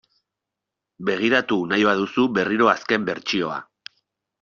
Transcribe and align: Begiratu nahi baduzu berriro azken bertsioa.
Begiratu 1.11 1.59
nahi 1.75 1.87
baduzu 1.91 2.27
berriro 2.39 2.75
azken 2.77 3.09
bertsioa. 3.13 3.65